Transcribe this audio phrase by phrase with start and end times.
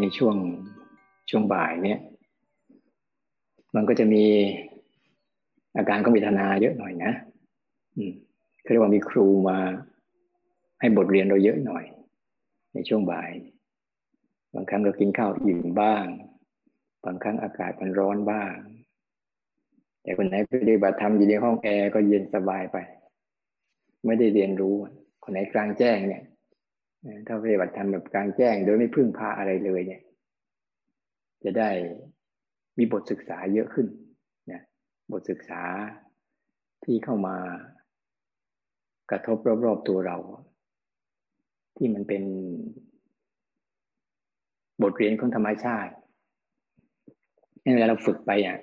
[0.00, 0.36] ในช่วง
[1.30, 2.00] ช่วงบ่ายเนี่ย
[3.74, 4.24] มันก็จะมี
[5.76, 7.12] อาการก็มีทนาเยอะหน่อยนะ
[7.96, 8.12] อืม
[8.70, 9.58] เรียกว่ามีครูมา
[10.80, 11.84] ให้บทเรียนเราเยอะหน่อย
[12.74, 13.30] ในช่วงบ่าย
[14.54, 16.04] บางครั้งเรากินข้าวอิ่มบ้าง
[17.04, 18.54] บางครั้งอากาศมันร้อนบ้าง
[20.02, 22.76] แต่คนไหนไปปฏิบัติธรรมอยู่ในห้องแอร์ก็เย็นสบายไป
[24.06, 24.76] ไม่ได้เรียนรู้
[25.22, 26.22] คนไหนกลางแจ้งเนี่ย
[27.26, 30.02] ถ้าปฏิบัติธรรมแบบกลางแจ้ง โดยไม่พึ่งพาอะไรเลยเนี่ย
[31.44, 31.70] จะได้
[32.78, 33.86] มีบทศึกษาเยอะขึ้น
[34.52, 34.62] นะ
[35.12, 35.62] บทศึกษา
[36.84, 37.36] ที่เข้ามา
[39.10, 40.16] กระทบรอบๆตัวเรา
[41.76, 42.22] ที่มันเป็น
[44.82, 45.94] บทเรียนของธรรมชาติ
[47.74, 48.58] เวลาเราฝึกไปอะ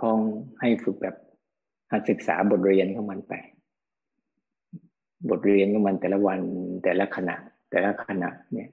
[0.00, 0.18] คง
[0.60, 1.16] ให้ฝึกแบบ
[1.90, 3.34] หัดศึกษาบทเรียนของมันไป
[5.30, 6.38] บทเรียนของมันแต่ละวัน
[6.84, 7.36] แต่ละขณะ
[7.70, 8.68] แต่ละขณะเนี่ย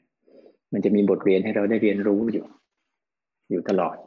[0.73, 2.46] มันจะมีบทเรียนให้เราได้เรียนรู้อยู่
[3.50, 3.98] อยู่ตลอด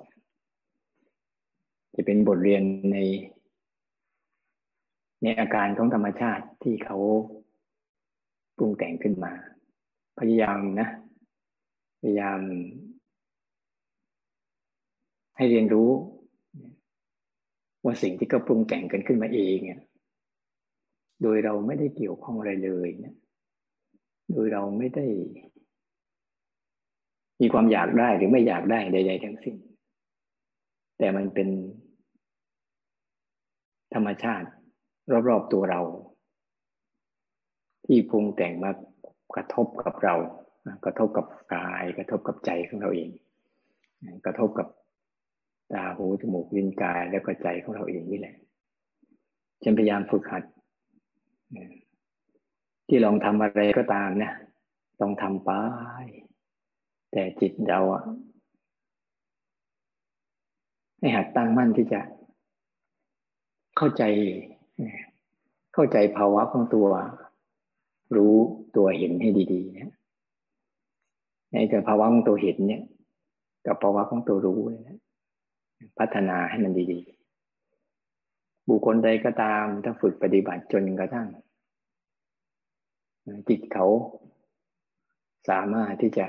[1.95, 2.99] จะเป็นบทเรียนใน
[5.23, 6.99] ในอาการของธรรมชาติที่เขา
[8.57, 9.33] ปรุงแต่งขึ้นมา
[10.19, 10.89] พยายามนะ
[12.01, 12.41] พยายาม
[15.37, 15.91] ให้เรียนรู้
[17.85, 19.81] ว่าสิ่งที่เขาปรุงแต่งกันขึ้นมาเองเนี่ย
[21.23, 23.17] โดยเราไม่ได้เกี่ยวข้องอะไรเลยเนี่ย
[24.33, 25.07] โดยเราไม่ได้
[27.41, 29.57] มีความอยากได้หรือไม่อยากได้ใดๆทั้งสิ้น
[30.99, 31.49] แต่มันเป็น
[33.95, 34.49] ธรรมชาติ
[35.29, 35.81] รอบๆตัวเรา
[37.87, 38.71] ที่ปรุงแต่งมา
[39.37, 40.15] กระทบกับเรา
[40.85, 43.11] กระทบกับกาย กระทบกับใจของเราเอง
[44.27, 44.69] กระทบกับ
[45.73, 48.37] ตาหูจมูกลิ้นกายแล้วก็ใจของเราเองนี่แหละ
[49.63, 50.43] ฉันพยายามฝึกหัด
[52.89, 54.33] ที่ลองทำอะไรก็ตามเนะ
[55.01, 55.51] ต้องทำไป
[57.13, 58.03] แต่จิตเราอะ
[60.99, 62.01] ให้หัดตั้งมั่นที่จะ
[63.77, 64.03] เข้าใจ
[65.75, 66.87] เข้าใจภาวะของตัว
[68.17, 68.37] รู้
[68.77, 69.93] ตัวเห็นให้ดีๆนะ
[71.53, 72.83] ในแต่ภาวะของตัวเห็นเนี่ย
[73.67, 74.99] กับภาวะของตัวรู้เนี่ย
[75.99, 77.16] พัฒนาให้มันดีๆ
[78.69, 81.29] บุคคลใดก็ตามถ้าฝึกปฏิบัติจนกระทั่ง
[83.49, 83.87] จิตเขา
[85.49, 86.27] สามารถที่จะ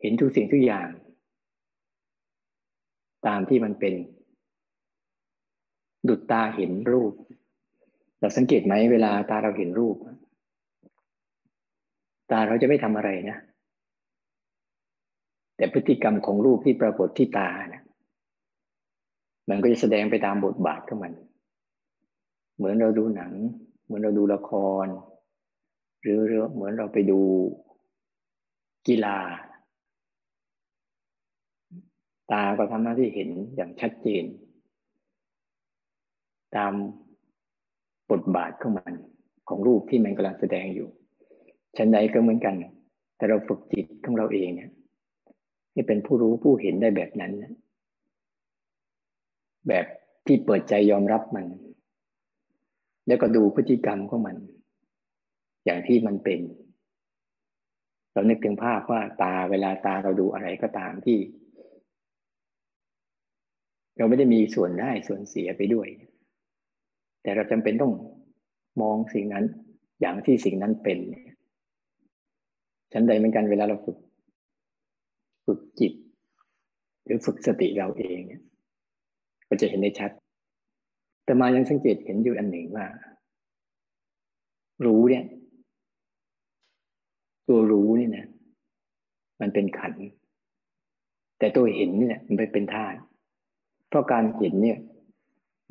[0.00, 0.88] เห็นทุกสิ่งทุกอย่าง
[3.26, 3.94] ตามที่มันเป็น
[6.08, 7.12] ดุดตาเห็นรูป
[8.20, 9.96] เราสังเกตไหมเวลาตาเราเห็นรูป
[12.30, 13.38] ตาเราจะไม่ทำอะไรนะ
[15.56, 17.85] แต่พฤติกรรมของรูปที่ปรากฏที่ตาเนะ
[19.48, 21.12] มันก็จะแสดงไปตามบทบาทของมัน
[22.56, 23.32] เหมือนเราดูหนัง
[23.84, 24.50] เหมือนเราดูละค
[24.84, 24.86] ร
[26.02, 26.18] หรือ
[26.54, 27.20] เหมือนเราไปดู
[28.86, 29.18] กีฬา
[32.32, 34.24] ตาก็ทำหน้าที่เห็นอย่างชัดเจน
[36.56, 36.72] ตาม
[38.10, 38.94] บทบาทของมัน
[39.48, 40.88] ของรูปที่มันกำลังแสดงอยู่
[41.76, 42.54] ชั้นใดก็เหมือนกัน
[43.16, 44.70] แต่เราฝึกจิตของเราเองเนี่ย
[45.72, 47.32] ให้เป็นผู้รู้ผู้เห็นได้แบบนั้น
[49.68, 49.86] แบบ
[50.26, 51.46] ที่เปิดใจยอมรับมัน
[53.06, 54.36] แล้วก็ดูพฤติกรรมของมัน
[55.64, 56.40] อย่างที่มันเป็น
[58.12, 61.18] เรานึกถึงภาพว่าตาเวลาตาเราดูอะไรก็ตามที่
[63.96, 65.88] เราไม่ได้มีส่วนได้ส่วนเสียไปด้วย
[67.22, 67.92] แต่เราจำเป็นต้อง
[68.80, 69.44] มองสิ่งนั้น
[70.00, 70.98] อย่างที่สิ่งนั้นเป็น
[72.92, 73.98] ฉันใดเหมือนกันเวลาเราฝึก
[75.46, 75.92] ฝึกจิต
[77.04, 78.42] หรือฝึกสติเราเองเนี่ย
[79.48, 80.10] ก็จะเห็นได้ชัด
[81.24, 82.86] แต่มายังสังเกตเห็นอยู่อันหนึ่งว่า
[84.84, 85.24] รู้เนี่ย
[87.48, 88.26] ตัวรู้นี่นะ
[89.40, 89.92] มันเป็นขัน
[91.38, 92.98] แต่ตัวเห็นเนี่ยมันไปเป็นธาตุ
[93.88, 94.78] เพราะการเห็นเนี่ย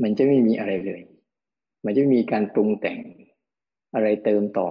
[0.01, 1.01] มันจะไม่มีอะไรเลย
[1.85, 2.99] มันจะมีการปรุงแต่ง
[3.93, 4.69] อะไรเติมต่อ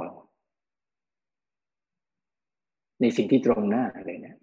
[3.01, 4.35] ในสิ่งที่ตรงหน้าเลยนะ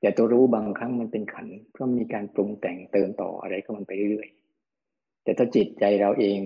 [0.00, 6.40] แต่ตัวรู้บางครั้งมันเป็นขันเพราะมีการปรุงแต่งเติมต่ออะไรก็มันไปเรื่อยๆแต่ถ้าจิตใจเราเอง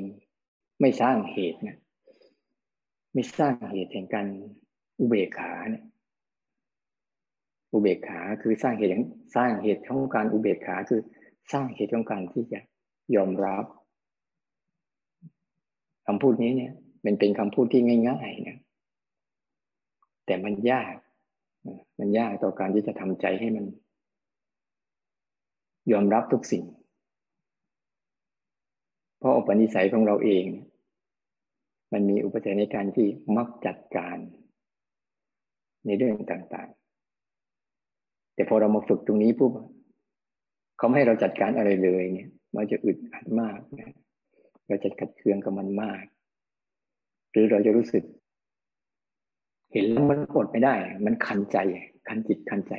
[0.81, 1.78] ไม่สร้างเหตุนะ
[3.14, 4.26] ไม่สร้างเหตุแห่งการ
[4.99, 5.84] อุเบกขาเนี่ย
[7.72, 8.93] อุเบกขาคือสร้างเหตุ
[9.37, 11.00] สร้างเหตุของการอุเบกขาคือ
[11.52, 12.60] สร้างเหตุของการที่จะ
[13.16, 13.64] ยอมรับ
[16.06, 16.72] คำพูดนี้เนี่ย
[17.05, 18.58] มันเป็นคำพูดที่ง่ายๆนะ
[20.26, 20.94] แต่มันยาก
[21.99, 23.64] มันยากต่อการที่จะทำใจให้มัน
[25.93, 26.64] ยอมรับทุกสิ่ง
[29.19, 30.44] เพราะอุปนิสัยของเราเอง
[31.93, 33.06] มันมีอุปจัยในการที่
[33.37, 34.19] มักจัดการ
[35.87, 39.53] ในเรื่องต่างๆ แต่พอเรามาฝึกตรงนี้ปุ๊บ
[40.79, 43.94] เขาไม่ให้เราจัดการอะไรเลยเนี่ย มันจะอึดอัดมากนะ
[44.67, 46.05] เราจะขัดเคืองกับมันมาก
[47.31, 48.05] หรือเราจะรู้สึก
[49.72, 50.74] เห็นแล้วมันอดไม่ได้
[51.06, 51.58] มันคันใจ
[52.08, 52.74] คันจิตคันใจ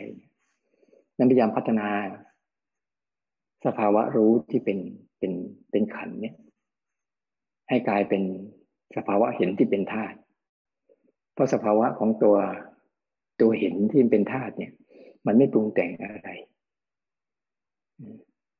[1.17, 1.87] นั้นพยายามพัฒนา
[3.65, 4.79] สภาวะรู้ที่เป็น
[5.19, 5.33] เป็น
[5.71, 6.35] เป็นขันเนี่ย
[7.69, 8.23] ให้กลายเป็น
[8.95, 10.17] สภาวะเห็นที่เป็นธาตุ
[11.33, 12.35] เพราะสภาวะของตัว
[13.41, 14.71] ตัวเห็นที่เป็นธาตุเนี่ย
[15.25, 16.29] มันไม่ปรุงแต่งอะไร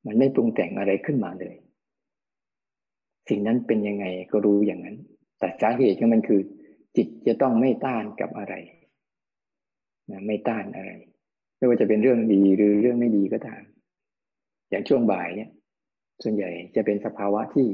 [0.06, 1.54] มันไม่ปรุงแต่งอะไรขึ้นมาเลย
[3.28, 4.96] สิ่งนั้นเป็นยังไงก็รู้อย่างนั้น
[5.38, 6.40] แต่สาเหตุของมันคือ
[6.96, 8.54] จิตจะต้องไม่ต้านกับอะไร
[10.10, 10.90] นะไม่ต้านอะไร
[11.56, 13.62] ไม่ว่าจะเป็นเรื่องดีหรือเรื่องไม่ดีก็ตาม
[14.70, 15.50] อย่างช่วงบ่ายเนี่ย
[16.22, 17.68] ส่วนใหญ่จะเป็นสภาวะที่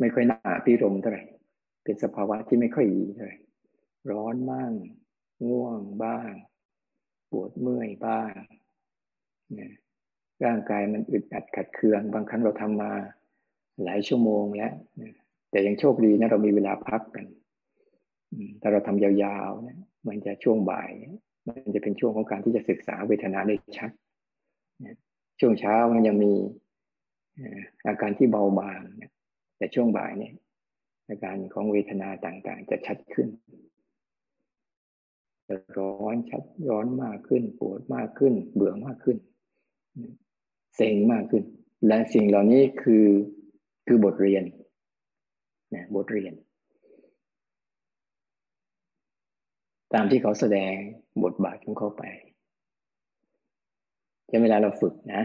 [0.00, 1.24] ไม่ค่อยน่าพิรมเท่าไหร่
[1.84, 3.36] เป็นสภาวะที่ไม่ค่อยดีเลย
[4.10, 4.72] ร้อนบ้าง
[5.48, 6.32] ง่วงบ้าง
[7.30, 8.32] ปวดเมื่อยบ้าง
[9.58, 9.72] นะ
[10.44, 12.92] ร่างกายมันอึดอัดขัดเคือง บางครั้งเราทำมา
[13.84, 14.72] หลายชั่วโมงแล้ว
[15.50, 17.24] แต่ยังโชคดีนะเรามีเวลาพักกัน
[18.60, 19.78] ถ้าเราทำยาวๆนะ
[20.08, 20.90] มันจะช่วงบ่าย
[21.48, 23.90] มันจะเป็นช่วงของการที่จะศึกษาเวทนาได้ชัด
[25.40, 26.32] ช่วงเช้ามันยังมี
[27.86, 28.80] อาการที่เบาบาง
[29.56, 30.34] แต่ช่วงบ่ายเนี่ย
[31.08, 33.28] อาการของเวทนาต่างๆ จะชัดขึ้น
[35.48, 39.16] จะร้อนชัดร้อนมากขึ้น ปวดมากขึ้น เบื่อมากขึ้น
[40.76, 41.42] เซ็งมากขึ้น
[41.86, 43.06] และสิ่งเหล่านี้คือ
[43.86, 44.44] คือบทเรียน
[45.74, 46.32] นะบทเรียน
[49.94, 50.74] ตามที่เขาแสดง
[51.24, 52.02] บทบาทของเขาไป
[54.30, 55.22] จะเวลาเราฝึกนะ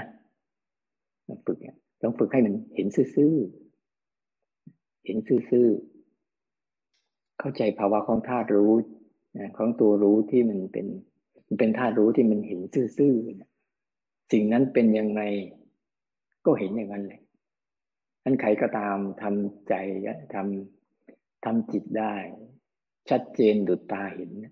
[1.26, 3.36] เราฝึกเนี่ยต้องฝึกให้มันเห็นซื่อ
[5.06, 8.74] เห็นซื่อๆเข้าใจภาวะของธาตุรู้
[9.58, 10.88] ของตัวรู้ที่มันเป็น
[11.48, 12.60] มันเป็นธาตุรู้ที่มันเห็น
[12.98, 15.22] ซื่อๆสิ่งนั้นเป็นยังไง
[16.46, 17.22] ก็เห็นอย่างนั้นเลย
[18.24, 19.74] ท่านใครก็ตามทำใจ
[20.34, 22.16] ทำทำจิตได้
[23.10, 24.50] ชัดเจนดุจตาเห็นนึ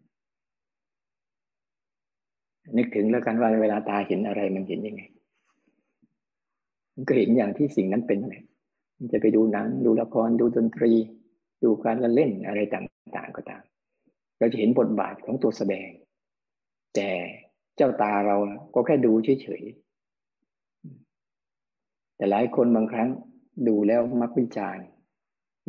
[2.77, 5.03] นึกถึงแล้วกันว่าเวลาตาเห็นอะไรมันเห็นยังไง
[6.95, 8.43] มันก็เห็นอย่างที่สิ่งนั้นเป็นเลย
[9.13, 10.91] จะไปดูหนัง ดูละครดูดนตรี
[11.63, 13.63] ดูการเล่นอะไรต่างๆก็ตาม
[14.39, 15.89] เราจะเห็นบทบาทของตัวแสดง
[16.95, 17.09] แต่
[17.75, 18.37] เจ้าตาเรา
[18.73, 19.11] ก็แค่ดู
[19.41, 23.09] เฉยๆแต่หลายคนบางครั้ง
[23.67, 24.85] ดูแล้วมักวิจารณ์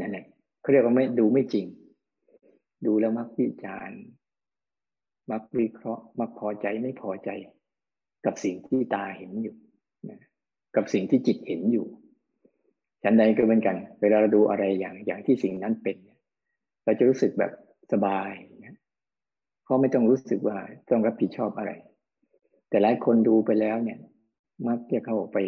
[0.01, 0.27] นั่นแหละ
[0.61, 1.67] เขาเรียกว่าไม่ดูไม่จริง
[2.87, 3.99] ดูแล้วมักวิจารณ์
[5.31, 7.31] มักวิเคราะห์มักพอใจไม่พอใจ
[8.25, 9.57] กับสิ่งที่ตาเห็นอยู่
[10.77, 11.87] กับสิ่งที่จิตเห็นอยู่
[13.03, 15.97] ฉันใดก็เหมือนกัน เวลาเราดูอะไรอย่างอย่างที่สิ่งนั้นเป็น
[16.85, 17.53] เราจะรู้สึกแบบ
[17.93, 18.31] สบาย
[18.65, 18.77] นะ
[19.65, 20.57] เขาไม่ต้องรู้สึกว่า
[20.91, 21.73] ต้องรับผิดชอบอะไร
[22.69, 23.99] แต่หลายคนดูไปแล้วเนี่ย
[24.69, 25.39] มักจะเข้าไป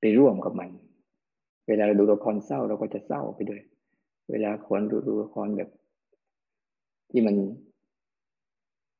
[0.00, 0.70] ไปร่วมกับมัน
[1.68, 3.62] เวลาเราดูละครเศร้าเราก็จะเศร้าไปด้วย
[4.30, 5.70] เวลาคนดูดูละครแบบ
[7.12, 7.36] ที่มัน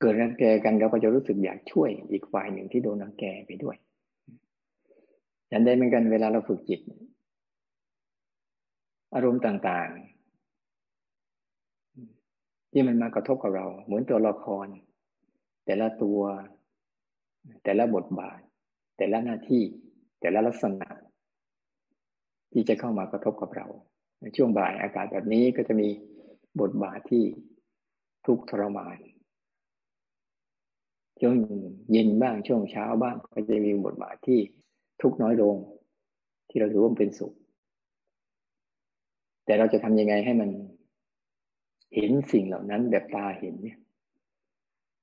[0.00, 3.76] เกิดรังแกกันเราก็จะรู้สึกอยากช่วยอีกฝ่ายหนึ่งที่โดนรังแกไปด้วย
[5.50, 6.80] ฉันได้เหมือนกันเวลาเราฝึกจิต
[9.14, 10.12] อารมณ์ต่างๆ
[12.72, 14.66] ที่มันมากระทบกับเรา เหมือนตัวละคร
[15.64, 16.20] แต่ละตัว
[17.64, 18.40] แต่ละบทบาท
[18.96, 19.62] แต่ละหน้าที่
[20.20, 20.88] แต่ละลักษณะ
[22.52, 23.66] ที่จะเข้ามากระทบกับเรา
[24.20, 25.88] ในช่วงบ่ายอากาศแบบนี้ก็จะมี
[26.60, 27.24] บทบาทที่
[28.26, 28.98] ทุกทรมาน
[31.20, 31.36] ช่วง
[31.92, 34.38] เย็นบ้างช่วงเช้าบ้างก็จะมีบทบาทที่
[35.02, 35.56] ทุกน้อยลง
[36.48, 37.32] ที่เราถือว่าเป็นสุข
[39.44, 40.50] แต่เราจะทำยังไงให้มัน
[41.94, 43.78] เห็นสิ่งเหล่านั้นแบบตาเห็นเนี่ย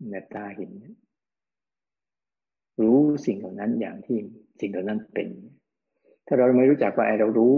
[0.09, 0.71] แบบตาเห็น
[2.81, 4.17] รู้สิ่งเหล่านั้นอย่างที่
[4.59, 5.27] สิ่งเหล่านั้นเป็น
[6.25, 7.53] ถ้าเราไม่รู้จักว่าเรารู้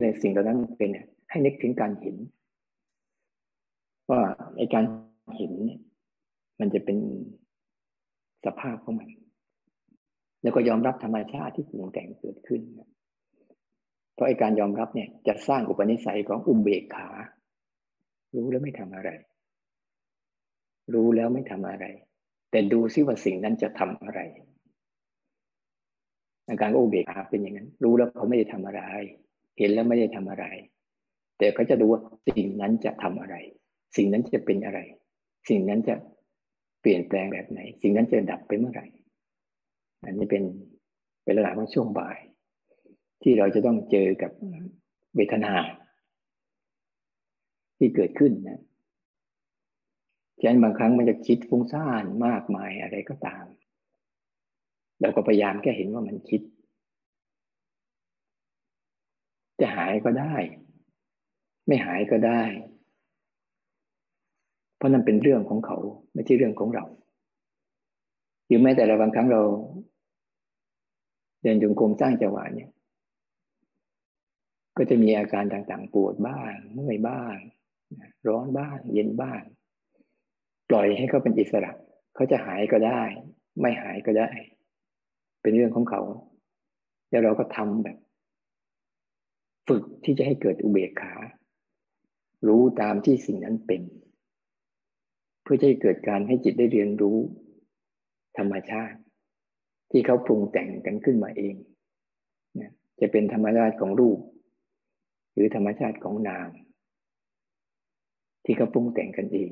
[0.00, 0.90] ในสิ่งเหล่านั้นเป็น
[1.30, 2.16] ให้นึกถึงการเห็น
[4.10, 4.22] ว่า
[4.56, 4.84] ไอ้การ
[5.36, 5.80] เห็นเนี่ย
[6.60, 6.96] มันจะเป็น
[8.44, 9.08] สภาพของมัน
[10.42, 12.60] แล้วก็ยอมรับธรรมชาติที่ปรุงแต่งเกิดขึ้น
[14.14, 17.08] เพราะไอการยอมรับเนี่ย จะสร้างอุปนิสัยของอุเบกขา
[18.36, 19.10] รู้แล้วไม่ทำอะไร
[20.94, 21.84] รู้แล้วไม่ทำอะไร
[22.50, 24.20] แต่ดูซิว่าสิ่งนั้นจะทำอะไร
[26.48, 28.82] อาการอุเบกขาเป็นอย่างนั้น รู้แล้วเขาไม่ได้ทำอะไร
[29.58, 30.44] เห็นแล้วไม่ได้ทำอะไร
[31.38, 33.36] แต่เขาจะดูว่าสิ่งนั้นจะทำอะไร
[33.96, 34.80] สิ่งนั้นจะเป็นอะไร
[35.48, 35.94] สิ่งนั้นจะ
[36.80, 38.86] เปลี่ยนแปลงแบบไหน สิ่งนั้นจะดับไปเมื่อไหร่
[40.04, 40.42] อันนี้เป็น
[41.24, 42.18] เวลาของช่วงบ่าย
[43.22, 44.32] ที่เราจะต้องเจอกับ
[45.16, 45.54] เวทนา
[47.78, 48.60] ที่เกิดขึ้นนะ
[50.40, 53.44] ฉะนั้นบางครั้งมันจะคิดฟุ้งซ่านมากมายอะไรก็ตาม
[55.00, 56.40] เราก็พยายามแค่เห็นว่ามันคิด
[59.60, 60.34] จะหายก็ได้
[61.66, 62.42] ไม่หายก็ได้
[64.76, 65.76] เพราะนั่นเป็นเรื่องของเขา
[66.14, 66.84] ไม่ใช่เรื่องของเรา
[68.46, 69.42] หรือแม้แต่เราบางครั้งเรา
[71.42, 72.70] เดินจงกรมสร้างจังหวะเนี่ย
[74.76, 77.36] ก็จะมีอาการต่างๆ ปวดบ้างเมื่อยบ้าง
[78.28, 79.42] ร้อนบ้าง เย็นบ้าง
[80.70, 81.72] ปล่อยให้เขาเป็นอิสระ
[82.14, 83.02] เขาจะหายก็ได้
[83.60, 84.30] ไม่หายก็ได้
[85.42, 86.02] เป็นเรื่องของเขา
[87.10, 87.96] แล้วเราก็ทำแบบ
[89.68, 91.14] ฝึกที่จะให้เกิดอุเบกขา
[92.46, 93.82] รู้ตามที่สิ่งนั้นเป็น
[95.46, 97.18] พื่อจะให้เกิดการให้จิตได้เรียนรู้
[98.38, 98.98] ธรรมชาติ
[99.90, 101.54] ที่เขาปรุงแต่งกันขึ้นมาเอง
[103.00, 104.18] จะเป็นธรรมชาติของรูป
[105.34, 106.48] หรือธรรมชาติของนาม
[108.44, 109.50] ที่เขาปรุงแต่งกันเอง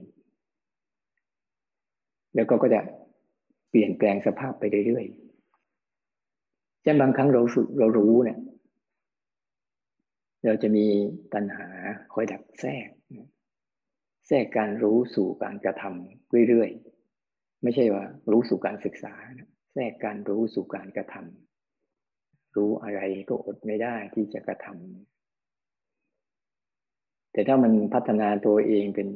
[2.34, 2.80] แล้วก็ก็จะ
[3.70, 7.42] เปลี่ยนแปลงสภาพไปเรื่อยๆเช่นบางครั้งเรา
[7.78, 8.38] เรารู้เนี่ย
[10.44, 10.86] เราจะมี
[11.34, 11.66] ตัณหา
[12.12, 12.88] คอยดักแทรก
[14.26, 19.14] แทรกการรู้สู่การกระทำเรื่อยๆ ไม่ใช่ว่ารู้สู่การศึกษา
[19.72, 29.08] แทรกการรู้สู่การกระทำรู้อะไรก็อดไม่ได้ที่จะกระทำแต่ถ้ามันพัฒนาตัวเองเป็น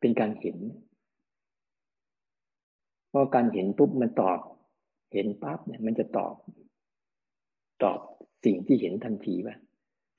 [0.00, 0.58] เป็นการเห็น
[3.08, 4.40] เพราะการเห็นปุ๊บมันตอบ
[5.12, 6.34] เห็นปั๊บเนี่ยมันจะตอบ
[7.82, 7.98] ตอบ
[8.44, 9.56] สิ่งที่เห็นทันทีว่า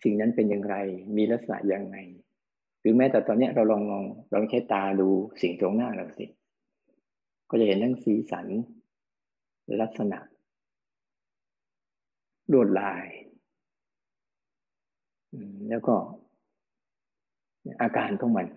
[0.03, 0.75] สิ่งนั้นเป็นอย่างไร
[1.15, 1.97] มีลักษณะอยังไง
[2.87, 5.07] รือแม้แต่ตอนนี้เราลองลองลองใช้ตาดู
[5.41, 6.25] สิ่งตรงหน้าเราสิ
[7.49, 8.47] ก็จะเห็นทั้งสีสัน
[9.81, 10.19] ลักษณะ
[12.51, 13.05] ลวดลาย
[15.69, 15.95] แล้วก็
[17.81, 18.47] อาการของมัน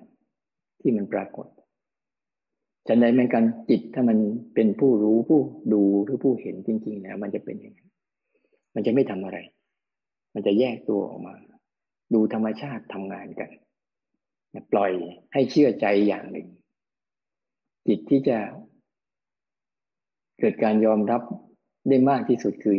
[0.80, 1.46] ที่มันปรากฏ
[2.86, 4.18] ฉันใดเหมือนกันจิตถ้ามัน
[4.54, 5.40] เป็นผู้รู้ผู้
[5.72, 7.90] ดูหรือผู้เห็นจริงๆแล้วมันจะเป็นอย่างนั้น
[8.74, 9.38] มันจะไม่ทำอะไร
[10.34, 11.34] มันจะแยกตัวออกมา
[12.14, 13.50] ดูธรรมชาติทำงานกัน
[14.72, 14.92] ปล่อย
[15.32, 16.48] ให้เชื่อใจอย่างหนึ่ง
[17.88, 18.38] จิตที่จะ
[20.38, 21.22] เกิดการยอมรับ
[21.88, 22.78] ได้มากที่สุดคือ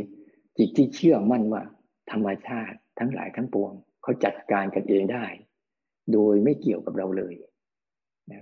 [0.57, 1.63] จิตที่เชื่อมั่นว่า
[2.11, 3.73] ธรรมชาติทั้งหลายทั้งปวง
[4.03, 5.25] เขาจัดการกันเองได้
[6.13, 7.33] โดยไม่เกี่ยวกับเราเลย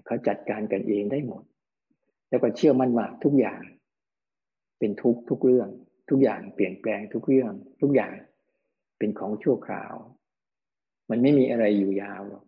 [0.05, 1.43] เขาจัดการกันเองได้หมด
[2.29, 3.61] แล้วก็เชื่อมั่นว่าทุกอย่าง
[4.79, 5.69] เป็นทุกทุกเรื่อง
[6.09, 8.13] ทุกอย่างเปลี่ยนแปลงทุกเรื่อง ทุกอย่าง
[8.97, 9.95] เป็นของชั่วคราว
[11.09, 12.43] มันไม่มีอะไรอยู่ยาวหรอก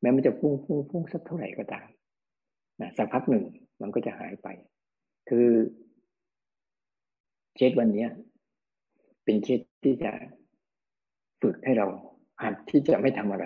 [0.00, 1.86] แม้มันจะพุ่งพุ่งพุ่งสักเท่าไหร่ก็ตาม
[2.80, 3.44] นะสักพักหนึ่ง
[3.80, 4.48] มันก็จะหายไป
[5.28, 5.48] คือ
[7.54, 8.06] เคสวันนี้
[9.24, 10.12] เป็นเคสที่จะ
[11.42, 11.86] ฝึกให้เรา
[12.42, 13.44] หัดที่จะไม่ทำอะไร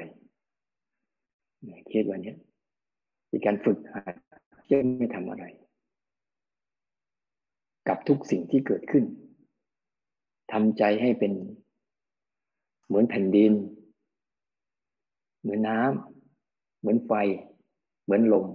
[1.88, 2.35] เคสวันนี้
[3.32, 4.14] มีการฝึกหัด
[4.66, 5.44] ที่ไม่ทำอะไร
[7.88, 9.04] กับทุกสิ่งที่เกิดขึ้น
[10.52, 11.32] ทำใจให้เป็น
[12.87, 13.52] เหมือนแผ่นดิน
[15.40, 16.22] เหมือนน้ำ
[16.83, 17.12] เหมือนไฟ
[18.05, 18.47] เหมือนลม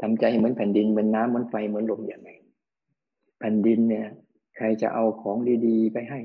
[0.00, 2.30] ทำใจเหมือนแผ่นดินเหมือนน้ำเหมือนไฟเหมือนลมอย่างไร
[3.38, 4.08] แผ่นดินเนี่ย
[4.56, 6.20] ใครจะเอาของดีๆไปให้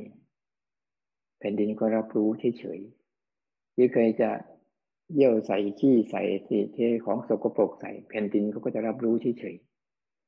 [1.40, 4.30] แผ่นดินก็รับรู้เฉยๆหรือใครจะ
[5.14, 6.22] เยี่ยวใส่ขี้ใส่
[6.74, 9.56] เทของสกปรกใส่ แผ่นดินเขาก็จะรับรู้เฉย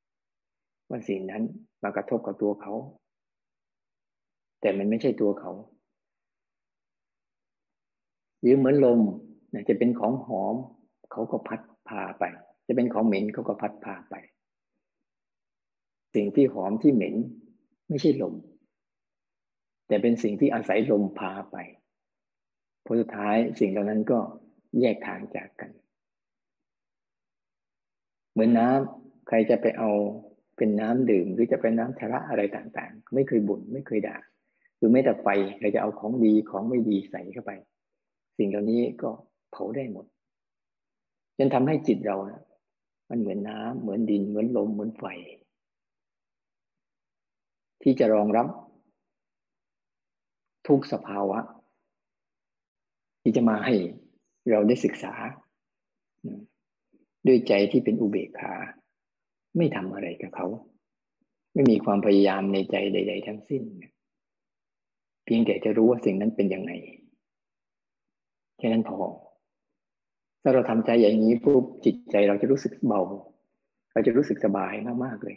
[0.08, 1.42] ๆว่าสิ่งนั้น
[1.82, 2.74] มากระทบกับตัวเขา
[4.60, 5.52] แต่มันไม่ใช่ตัวเขา
[8.40, 9.00] หรือเหมือนลม
[9.68, 10.54] จะเป็นของหอม
[11.12, 12.24] เขาก็พัดพาไป
[12.66, 14.14] จะเป็นของเหม็นเขาก็พัดพาไป
[16.14, 17.14] สิ่งที่หอมที่เหม็น
[17.88, 18.34] ไม่ใช่ลม
[19.86, 21.56] แต่เป็นสิ่งที่อาศัยลมพาไป
[22.86, 24.18] ผลสุดท้ายสิ่งเหล่านั้นก็
[24.80, 25.70] แยกทางจากกัน
[28.32, 29.90] เหมือนน้ำใครจะไปเอา
[30.56, 34.18] เป็นน้ำดื่ม หรือจะเป็นน้ำชระอะไรต่างๆ ไม่เคยบ่นไม่เคยด่า
[34.76, 35.28] หรือไม่แต่ไฟ
[35.58, 37.52] ใครจะเอาของดีของไม่ดีใส่เข้าไป
[38.38, 39.10] สิ่งเหล่านี้ก็
[39.52, 40.06] เผาได้หมด
[41.38, 42.42] จนทำให้จิตเรานะ
[43.10, 45.04] มันเหมือนน้ำเหมือนดิน เหมือนลมเหมือนไฟ
[47.82, 48.46] ที่จะรองรับ
[50.66, 51.38] ทุกสภาวะ
[53.22, 53.74] ที่จะมาให้
[54.50, 55.14] เราได้ศึกษา
[57.26, 58.54] ด้วยใจที่เป็นอุเบกขา
[59.56, 60.46] ไม่ทำอะไรกับเขา
[61.52, 63.62] ไม่มีความพยายามในใจใด ๆ ทั้งสิ้น
[65.24, 66.72] เพียงแต่จะรู้ว่าสิ่งนั้นเป็นยังไง
[68.58, 68.98] แค่นั้นพอ
[70.42, 73.00] ถ้าเราทำใจอย่างนี้ปุ๊บจิตใจเราจะรู้สึกเบา
[73.92, 74.72] เราจะรู้สึกสบาย
[75.04, 75.36] มากๆเลย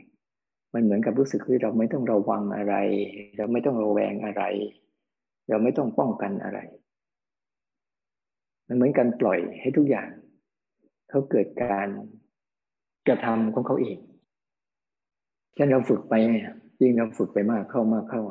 [0.73, 2.75] มันเหมือนกับรู้สึกที่เราไม่ต้องระวังอะไร
[3.37, 4.43] เราไม่ต้องระแวงอะไร
[5.49, 6.59] เราไม่ต้องป้องกันอะไร
[8.67, 10.09] มันเหมือนการปล่อยให้ทุกอย่าง
[11.09, 11.87] เขาเกิดการ
[13.07, 13.97] กระทำของเขาเอง
[15.57, 16.13] ฉะนั้นเราฝึกไป
[16.81, 18.21] ยิ่งเราฝึกไปมากเข้ามากเข้า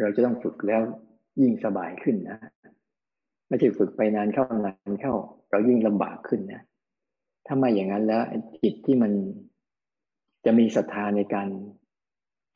[0.00, 0.82] เราจะต้องฝึกแล้ว
[1.40, 2.38] ยิ่งสบายขึ้นนะ
[3.52, 5.14] ไม่ใช่ฝึกไปนานเข้านานเข้า
[5.50, 6.62] เรายิ่งลำบากขึ้นนะ
[7.46, 8.22] ถ้าม่อย่างนั้นแล้ว
[8.62, 9.12] จิตที่มัน
[10.44, 11.48] จะมีศรัทธาในการ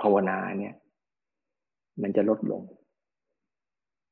[0.02, 0.74] ภาวนาเนี่ย
[2.02, 2.62] มันจะลดลง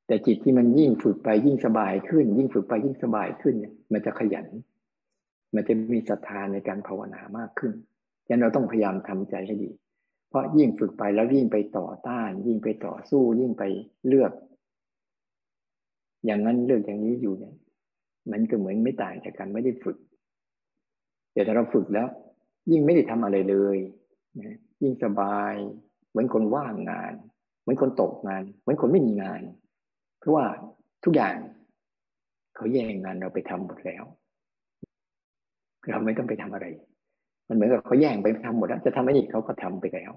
[0.07, 4.47] แต่จิตที่มันยิ่งฝึกไปยิ่งสบายขึ้น ยิ่งฝึกไปยิ่งสบายขึ้นเนี่ยมันจะขยัน
[5.55, 7.73] มันจะมีศรัทธาในการภาวนามากขึ้น
[8.27, 9.71] ฉะนั้นเราต้องพยายามทำใจให้ดี
[10.29, 13.63] เพราะยิ่งฝึกไปแล้วยิ่งไปต่อต้าน ยิ่งไปต่อสู้ ยิ่งไป
[14.09, 14.33] เลือก
[16.25, 17.55] อย่างนั้นเลือกอย่างนี้อยู่เนี่ย
[18.31, 19.99] มันก็เหมือนไม่ต่างจากการไม่ได้ฝึก
[21.33, 22.09] แต่ถ้าเราฝึกแล้ว
[22.71, 23.79] ยิ่งไม่ได้ทำอะไรเลย
[24.41, 25.55] นะยิ่งสบาย
[26.11, 27.13] เหมือนคนว่างงาน
[27.61, 29.41] เหมือนคนตกงาน เหมือนคนไม่มีงาน
[30.19, 30.45] เพราะว่า
[31.05, 31.35] ทุกอย่าง
[32.57, 34.05] เขาแย่งงานเราไปทำหมดแล้ว
[35.91, 36.67] เราไม่ต้องไปทำอะไร
[37.49, 40.13] มันเหมือนกับเขาแย่งไปทำหมดแล้ว จะทำอะไรอีกเขาก็ทำไปแล้ว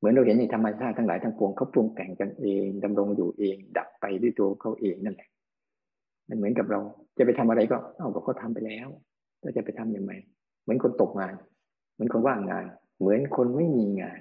[0.00, 5.28] เหมือนเราเห็นในธรรมชาติทั้งหลายทั้งปวงเขาปรุงแต่งกันเองดำรงอยู่เอง ดับไปด้วยตัวเขาเองนั่นแหละ
[6.28, 6.80] มันเหมือนกับเรา
[7.18, 8.88] จะไปทำอะไรก็เอาก็เขาทาไปแล้ว
[9.42, 10.12] เราจะไปทํำยังไง
[10.62, 11.34] เหมือนคนตกงาน
[11.92, 12.64] เหมือนคนว่างงาน
[12.98, 14.20] เหมือนคนไม่มีงาน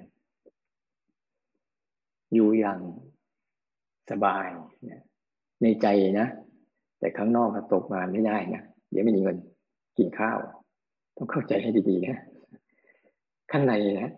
[2.33, 2.79] อยู่อย่าง
[4.11, 4.47] สบาย
[5.61, 5.87] ในใจ
[6.19, 6.27] นะ
[6.99, 9.37] แต่ข้างนอกตกงานไม่ได้นะเดี๋ยวไม่มีเงิน
[9.97, 10.37] กินข้าว
[11.17, 12.17] ต้องเข้าใจให้ดีๆนะ
[13.51, 14.11] ข้างในนะ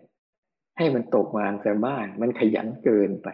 [0.78, 3.30] ให้มันตกงานแต่บ้านมันขยันเกินไป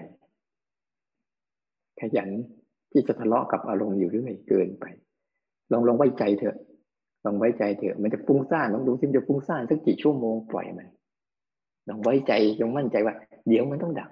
[2.01, 2.29] ขยัน
[2.91, 4.85] ที่จะทะเลาะกับอารมณ์อยู่เรื่อยเกินไป
[5.71, 6.57] ลองลองไว้ใจเถอะ
[7.25, 10.87] ลองไว้ใจเถอะมันจะฟุ้งซ่านลองดูซิจะฟุ้งซ่านสักกี่ชั่วโมงปล่อยมัน
[11.89, 13.15] ลองไว้ใจลองมั่นใจว่า
[13.47, 14.09] เดี๋ยวมันต้องดับ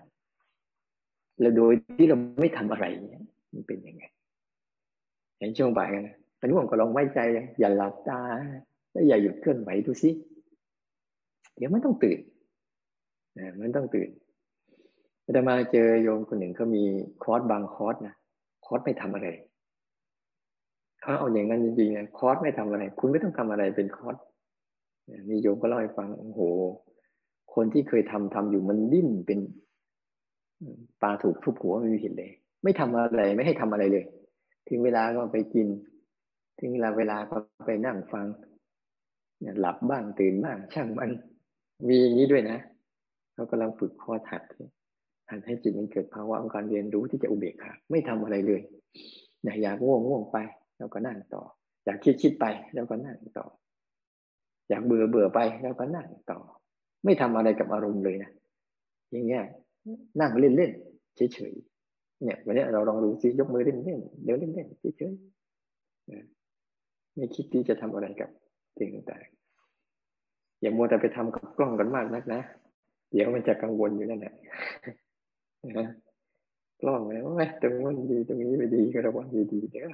[1.39, 2.86] แล้วโดยที่เราไม่ทำอะไร
[3.54, 4.04] มันเป็นยังไง
[5.38, 6.08] เห็นช่วงบ่ายกัน
[6.39, 7.19] ตอนนี้ผมก็ลองไว้ใจ
[7.60, 8.21] อย่าหลับตา
[8.91, 10.10] แล้วอย่าหยุดเคลื่อนไหวดูสิ
[11.58, 12.19] เดี๋ยวมันต้องตื่น
[13.38, 14.10] นะมันต้องตื่น
[15.34, 16.84] แต่มาเจอโยมคนหนึ่งเขามี
[17.24, 18.15] คอร์สบางคอร์สนะ
[18.65, 19.28] คอร์สไม่ทำอะไร
[21.02, 24.15] เขาเอาอย่างนั้นจริงๆนะคอร์สไม่ทำอะไร คุณไม่ต้องทำอะไรเป็นคอร์ส
[25.30, 26.41] มีโยมก็เล่าให้ฟังโอ้โห
[27.56, 29.39] คนที่เคยทำทำอยู่มันดิ้นเป็น
[31.02, 32.32] ปลาถูกทุบหัวไม่มีผิดเลย
[32.63, 34.06] ไม่ทำอะไรไม่ให้ทำอะไรเลย
[34.67, 35.67] ถึงเวลาก็ไปกิน
[36.60, 38.26] ถึงเวลาเวลาก็ไปนั่งฟัง
[39.60, 41.10] หลับบ้างตื่นบ้างช่างมัน
[41.88, 42.58] มีอย่างนี้ด้วยนะ
[43.36, 44.41] เขากำลังฝึกคอถัด
[45.30, 48.62] หัดให้จิตมันเกิดภาวะของการเรียนรู้ที่จะอุเบกขาไม่ทำอะไรเลย
[49.63, 50.38] อยากง่วงง่วงไป
[50.78, 51.43] แล้วก็นั่งต่อ
[51.86, 53.45] อยากคิดคิดไป แล้วก็นั่งต่อ
[54.69, 56.39] อยากเบื่อเบื่อไป แล้วก็นั่งต่อ
[57.06, 58.32] ไม่ทำอะไรกับอารมณ์เลยนะ
[59.12, 59.43] อย่างเงี้ย
[60.21, 60.71] นั่งเล่นเล่น
[61.15, 61.54] เฉยเฉย
[62.24, 65.13] เนี่ยวันนี้เราลองดูซิยกมือเล่นเล่นเดี๋ยวเล่นเล่นเฉยเฉย
[67.15, 68.30] ไม่คิดที่จะทำอะไรกับ
[68.80, 72.41] สิ่งต่างๆอย่ามัวแต่ไปทำกับกล้องกันมากนักนะ
[73.15, 74.34] เดี๋ยวมันจะกังวลอยู่นั่นแหละ
[75.78, 75.88] นะ
[76.82, 77.25] กล้องแล้ว
[77.62, 79.91] ตรงนั้นดีตรงนี้ไม่ดีก็ระวังดีๆเด้อ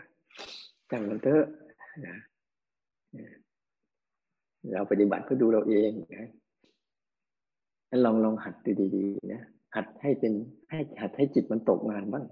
[0.92, 1.46] จังมันเถอะ
[2.08, 2.18] นะ
[4.74, 6.28] เราปฏิบัติเพื่อดูเราเองนะ
[8.06, 9.42] ลองลองหัดดูดีๆนะ
[9.76, 10.34] หัดให้เป็น
[10.70, 12.26] ให้หัดให้จิตมันตกงานบ้าง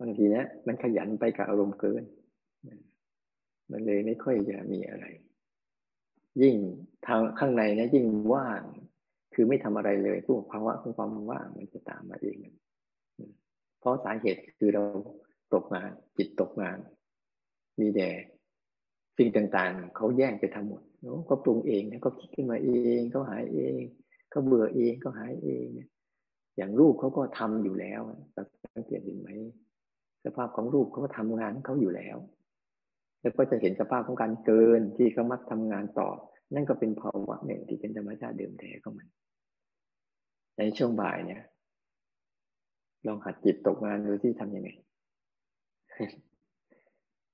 [0.00, 2.04] บางทีนะมันขยันไปกับอารมณ์เกิน
[3.70, 5.06] มันเลยไม่ค่อยจะมีอะไร
[6.42, 6.56] ยิ่ง
[7.06, 8.62] ทางข้างในนะยิ่งว่าง
[9.34, 12.36] คือไม่ทำอะไรเลยพวกภาวะของความว่างมันจะตามมาเอง
[13.80, 14.82] เพราะสาเหตุคือเรา
[15.52, 16.78] ตกงาน จิตตกงาน
[17.80, 18.08] มีแต่
[19.18, 20.82] สิ่งต่างๆ เขาแย่งไปทำหมด
[21.26, 23.80] เขาปรุงเองเขาคิดขึ้นมาเองเขาหายเอง
[24.30, 25.66] เขาเบื่อเองเขาหายเอง
[26.56, 28.00] อย่างรูปเขาก็ทำอยู่แล้ว
[28.34, 29.30] สังเกตเห็นไหม
[30.24, 32.16] สภาพของรูปเขาก็ทำงานเขาอยู่แล้ว
[33.20, 36.08] แล้วก็จะเห็นสภาพของการเกินที่เขามักทำงานต่อ
[36.54, 39.08] นั่นก็เป็นภาวะหนึ่งที่เป็นธรรมชาติเดิมแท้ของมัน
[40.58, 41.42] ในช่วงบ่ายเนี่ย
[43.06, 44.70] ลองหัดจิตตกงานดูที่ทํำยังไง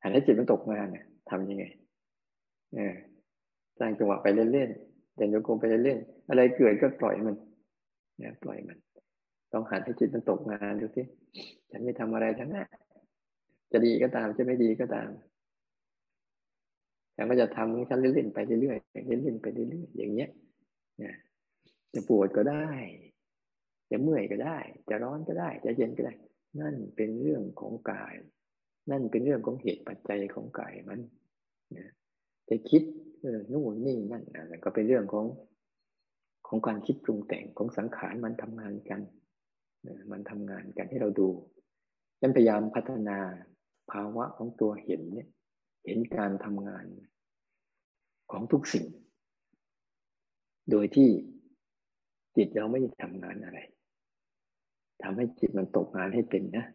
[0.03, 1.65] หัดให้จิตมันตกงานเนี่ยทำยังไง
[2.75, 2.95] เออ
[3.79, 7.37] สร้างจังหวะไปเล่นๆเดินโยกงไปเล่นๆอะไรเกิดก็ปล่อยมัน
[8.19, 8.79] เนี่ยปล่อยมัน
[9.53, 11.03] ต้องหัดให้จิตมันตกงานดูสิ
[11.71, 12.69] ฉันไม่ทำอะไรทั้งนั้น
[13.73, 15.09] จะดีก็ตามจะไม่ดีก็ตาม
[17.17, 20.31] ฉันก็จะทำของฉันเล่นๆไปเรื่อยๆเล่นๆไปเรื่อยๆอย่างเงี้ย
[21.03, 21.13] นะ
[21.95, 22.69] จะปวดก็ได้
[23.91, 26.15] จะเมื่อยก็ได้ จะร้อนก็ได้ จะเย็นก็ได้
[26.61, 28.15] นั่นเป็นเรื่องของกาย
[28.91, 31.01] นั่นเป็นเรื่องของเหตุปัจจัยของกายมัน
[31.77, 31.87] นะ
[32.49, 32.83] จะคิด
[33.21, 35.27] เออนู่นนี่นั่นอะไรก็เป็นเรื่องของ
[36.49, 39.01] ของการคิดปรุงแต่งของสังขารมันทำงานกัน
[40.13, 41.29] มันทำงานกันให้เราดู
[42.21, 43.19] ยันพยายามพัฒนา
[43.91, 45.29] ภาวะของตัวเห็นเนี่ย
[45.87, 46.85] เห็นการทำงาน
[48.31, 48.87] ของทุกสิ่ง
[50.71, 51.09] โดยที่
[52.37, 53.59] จิตเราไม่ได้ทำงานอะไร
[55.03, 56.67] ทำให้จิตมันตกงานให้เป็นนะ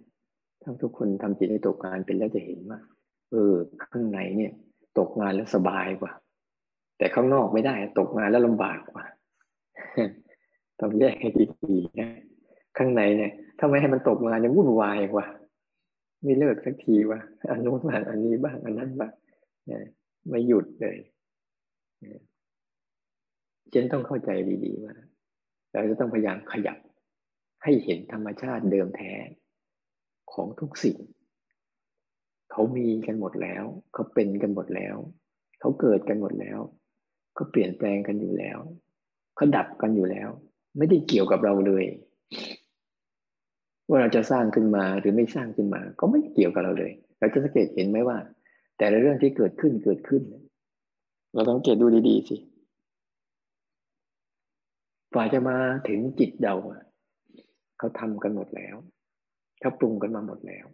[0.62, 2.80] ถ้าทุกคนทำจิตให้ตกงานเป็นแล้วจะเห็นว่า
[3.32, 4.52] เออ ข้างในเนี่ย
[5.00, 6.12] ตกงานแล้วสบายกว่า
[6.98, 9.06] แต่ข้างนอกไม่ได้ ตกงานแล้วลำบากกว่า
[10.80, 11.30] ต้องแยกให้
[11.64, 12.10] ดีๆนะ
[12.78, 15.26] ข้างในเนี่ยถ้าไม่ให้มันตกงานยังวุ่นวายกว่า
[16.24, 19.14] ไม่เลิกสักทีว่าอันนู้นบ้างอันนี้บ้างอันนั้นบ้าง
[20.30, 20.98] ไม่หยุดเลย
[23.70, 24.30] เจนต้องเข้าใจ
[24.66, 24.96] ดีๆว่า
[25.72, 26.78] เราจะต้องพยายามขยับ
[27.64, 29.14] ให้เห็นธรรมชาติเดิมแท้
[30.34, 30.98] ของทุกสิ่ง
[32.52, 34.96] เขามีกันหมดแล้ว เขาเป็นกันหมดแล้ว
[35.60, 36.60] เขาเกิดกันหมดแล้ว
[37.36, 38.60] เขาเปลี่ยนแปลงกันอยู่แล้ว
[39.36, 40.30] เขาดับกันอยู่แล้ว
[40.78, 41.86] ไม่ได้เกี่ยวกับเราเลย
[43.92, 48.18] ว่าเราจะสร้างขึ้นมาหรือไม่สร้างขึ้นมา ก็ไม่เกี่ยวกับเราเลย เราจะสังเกตเห็นไหมว่า
[48.78, 50.22] แต่ละเรื่องที่เกิดขึ้นเกิดขึ้น
[51.34, 52.38] เราต้องเกตดูดีๆสิ
[55.14, 56.56] ฝ่ายจะมาถึงจิตเรา
[57.78, 58.76] เขาทำกันหมดแล้ว
[59.60, 60.66] เขาปรุงกันมาหมดแล้ว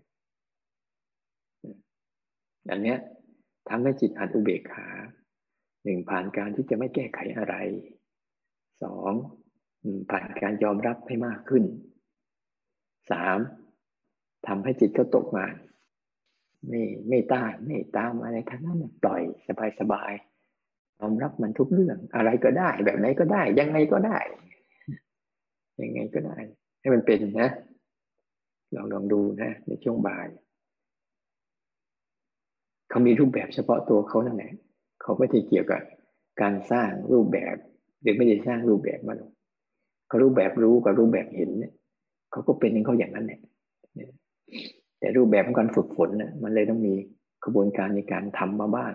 [2.70, 2.98] อันเนี้ย
[3.70, 4.88] ทำให้จิตอัดอุเบกขา
[5.84, 7.56] หนึ่งผ่านการที่จะไม่แก้ไขอะไร
[8.84, 9.14] สอง
[10.12, 11.64] ผ่านการยอมรับให้มากขึ้น
[13.12, 13.38] สาม
[14.48, 15.46] ทำให้จิตเขาตกมา
[16.68, 20.12] ไม่ไม่ต้านไม่ตามอะไรทั้งนั้นปล่อยสบายสบาย
[21.00, 24.18] ยอมรับมันทุกเรื่อง อะไรก็ได้ แบบไหนก็ได้ ยังไงก็ได้
[25.82, 26.38] ยังไงก็ได้
[26.80, 27.50] ให้มันเป็นนะ
[28.76, 30.28] ลองลองดูนะ ในช่วงบ่าย
[32.90, 34.52] เขามีรูปแบบเฉพาะตัวเขานั่นแหละ
[35.02, 35.82] เขาไม่ได้เกี่ยวกับ
[36.42, 37.56] การสร้างรูปแบบ
[38.02, 39.32] หรือไม่ได้สร้างรูปแบบมาหรอก
[40.08, 41.74] เขารูปแบบรู้กับรูปแบบเห็นเนี่ย
[42.32, 43.40] เขาก็เป็นของเขาอย่างนั้นแหละ
[45.00, 46.94] แต่รูปแบบของการฝึกฝนนะมันเลยต้องมี
[47.44, 48.94] กระบวนการในการทำมาบ้าง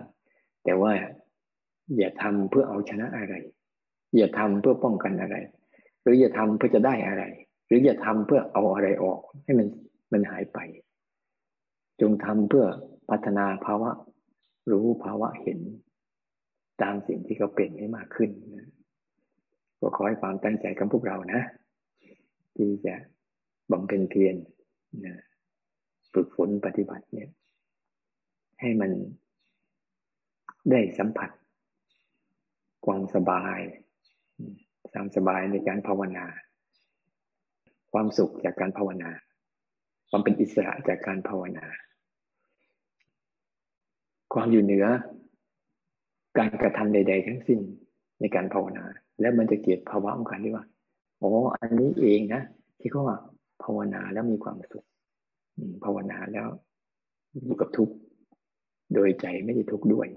[0.65, 0.91] แต่ว่า
[1.97, 3.35] อย่าทำเพื่อเอาชนะอะไร
[4.17, 5.35] อย่าทำเพื่อป้องกันอะไร
[6.01, 7.23] หรืออย่าทำเพื่อจะได้อะไร
[7.67, 9.67] หรืออย่าทำเพื่อเอาอะไรออก ให้มัน
[10.13, 10.59] มันหายไป
[12.01, 12.65] จงทำเพื่อ
[13.09, 13.91] พัฒนาภาวะ
[14.71, 15.59] รู้ภาวะเห็น
[16.81, 18.69] ตามสิ่งที่เขาเป็นให้มากขึ้นนะ
[19.79, 21.41] ก็ขอให้ความตั้งใจกับพวกเรานะ
[22.55, 22.95] ที่จะ
[23.71, 24.35] บำเพ็ญเพียร
[25.05, 25.15] นะ
[26.13, 27.29] ฝึกฝนปฏิบัติเนี่ย
[28.61, 28.91] ให้มัน
[30.71, 31.29] ได้สัมผัส
[32.85, 33.59] ความสบาย
[34.91, 36.25] ความสบายในการภาวนา
[37.93, 39.11] ความสุขจากการภาวนา
[40.09, 41.65] ความเป็นอิสระจากการภาวนา
[44.33, 44.85] ความอยู่เหนือ
[46.37, 47.59] การกระทำใด ๆ ทั้งสิ้น
[48.21, 48.85] ในการภาวนา
[49.21, 50.65] แล้วมันจะเกิดภาวะของการที่ว่า
[51.21, 52.41] อ๋ออันนี้เองนะ
[52.79, 53.17] ที่เขาว่า
[53.63, 54.85] ภาวนาแล้วมีความสุข
[55.83, 56.47] ภาวนาแล้ว
[57.43, 57.95] อยู่กับทุกข์
[58.93, 60.07] โดยใจไม่ได้ทุกข์ด้วย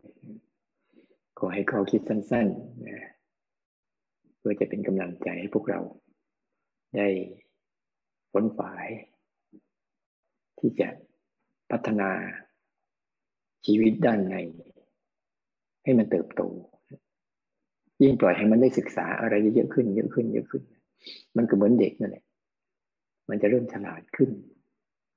[1.39, 3.07] ขอให้เขาคิดสั้นๆนะ
[4.39, 5.81] เพื่อจะเป็นกำลังใจให้พวกเรา
[6.97, 7.09] ได้
[8.33, 8.87] ผลฝ่าย
[10.59, 10.89] ที่จะ
[11.71, 12.11] พัฒนา
[13.67, 14.37] ชีวิตด้านใน
[15.85, 16.43] ให้มันเติบโต
[18.03, 20.63] ยิ่งปล่อยให้มันได้ศึกษาอะไรเยอะขึ้น เยอะขึ้น เยอะขึ้น
[21.37, 22.25] มันก็เหมือนเด็กนั่นแหละ
[23.29, 24.31] มันจะเริ่มฉลาดขึ้น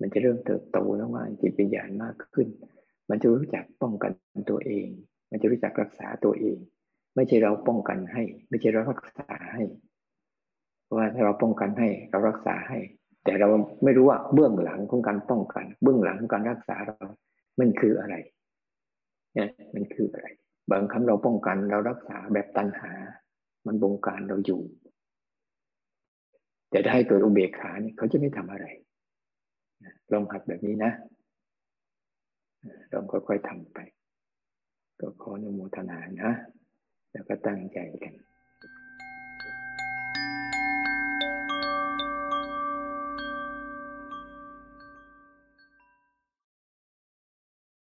[0.01, 2.47] มันจะเริ่มเติบโตแล้วว่าจิตวิญญาณมากขึ้น
[3.09, 4.11] มันจะรู้จักป้องกัน
[4.49, 4.87] ตัวเอง
[5.31, 6.57] มันจะรู้จักรักษาตัวเอง
[7.15, 9.63] ไม่ใช่เราป้องกันให้ ไม่ใช่เรารักษาให้
[10.83, 12.79] เพราะว่าถ้าเราป้องกันให้เรารักษาให้
[13.23, 13.47] แต่เรา
[13.83, 17.07] ไม่รู้ว่าเบื้องหลังของการป้องกัน เบื้องหลังของการรักษาเรา
[17.59, 18.15] มันคืออะไร
[19.33, 20.27] เนี่ยมันคืออะไร
[20.71, 22.91] บางครั้งเราป้องกันเรารักษาแบบตัณหา
[23.67, 24.61] มันบงการเราอยู่
[26.69, 28.65] แต่ถ้าให้เกิดอุเบกขาเนี่ยเขาจะไม่ทำอะไร
[30.11, 30.91] ลองหัดแบบนี้นะ
[32.93, 33.79] ลองค่อยๆทำไป
[34.99, 36.31] ก็ขออนุโมทนานะ
[37.11, 38.13] แล้วก็ตั้งใจกัน